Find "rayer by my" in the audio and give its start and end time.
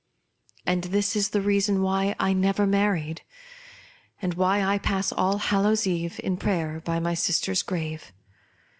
6.47-7.13